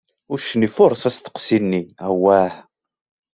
[0.33, 2.53] Uccen ifuṛes asteqsi-nni: Awah!